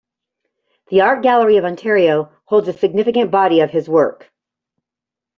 The 0.89 1.01
Art 1.01 1.21
Gallery 1.21 1.57
of 1.57 1.63
Ontario 1.63 2.31
holds 2.45 2.67
a 2.67 2.73
significant 2.73 3.29
body 3.29 3.59
of 3.59 3.69
his 3.69 3.87
work. 3.87 4.31